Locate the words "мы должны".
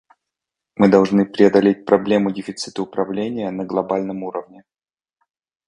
0.77-1.27